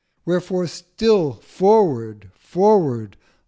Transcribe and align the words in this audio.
Wherefore 0.25 0.65
still 0.65 1.33
Forward, 1.33 2.31
Forward! 2.33 3.17